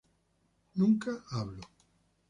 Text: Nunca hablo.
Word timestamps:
Nunca 0.73 1.11
hablo. 1.29 1.61